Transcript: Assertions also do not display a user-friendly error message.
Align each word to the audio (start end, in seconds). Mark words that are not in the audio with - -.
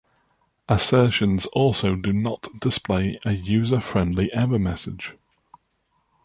Assertions 0.67 1.45
also 1.53 1.93
do 1.95 2.11
not 2.11 2.47
display 2.59 3.19
a 3.23 3.33
user-friendly 3.33 4.31
error 4.33 4.57
message. 4.57 5.13